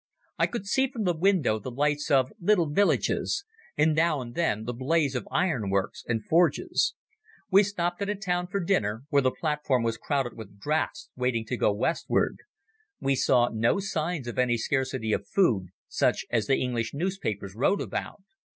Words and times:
I 0.39 0.47
could 0.47 0.65
see 0.65 0.87
from 0.87 1.03
the 1.03 1.15
window 1.15 1.59
the 1.59 1.69
lights 1.69 2.09
of 2.09 2.33
little 2.39 2.67
villages, 2.67 3.45
and 3.77 3.93
now 3.93 4.19
and 4.19 4.33
then 4.33 4.63
the 4.63 4.73
blaze 4.73 5.13
of 5.13 5.27
ironworks 5.29 6.03
and 6.07 6.25
forges. 6.25 6.95
We 7.51 7.61
stopped 7.61 8.01
at 8.01 8.09
a 8.09 8.15
town 8.15 8.47
for 8.47 8.59
dinner, 8.59 9.03
where 9.09 9.21
the 9.21 9.29
platform 9.29 9.83
was 9.83 9.97
crowded 9.99 10.33
with 10.33 10.59
drafts 10.59 11.11
waiting 11.15 11.45
to 11.45 11.55
go 11.55 11.71
westward. 11.71 12.37
We 12.99 13.13
saw 13.13 13.49
no 13.53 13.77
signs 13.79 14.25
of 14.25 14.39
any 14.39 14.57
scarcity 14.57 15.13
of 15.13 15.27
food, 15.27 15.67
such 15.87 16.25
as 16.31 16.47
the 16.47 16.57
English 16.57 16.95
newspapers 16.95 17.53
wrote 17.53 17.79
about. 17.79 18.23